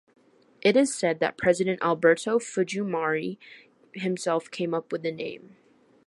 It 0.63 0.75
is 0.75 0.95
said 0.95 1.19
that 1.19 1.37
President 1.37 1.79
Alberto 1.83 2.39
Fujimori 2.39 3.37
himself 3.93 4.49
came 4.49 4.73
up 4.73 4.91
with 4.91 5.03
the 5.03 5.11
name. 5.11 5.57